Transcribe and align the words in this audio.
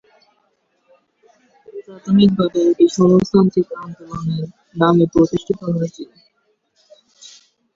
প্রাথমিকভাবে 1.85 2.59
একটি 2.65 2.85
সমাজতান্ত্রিক 2.95 3.67
আন্দোলনের 3.83 4.45
নামে 4.75 5.05
প্রতিষ্ঠিত 5.13 5.59
হয়েছিল। 5.69 6.09